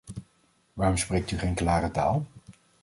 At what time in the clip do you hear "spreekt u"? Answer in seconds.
0.97-1.37